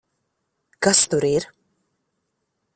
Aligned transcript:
Kas 0.87 1.03
tur 1.09 1.21
ir? 1.31 1.47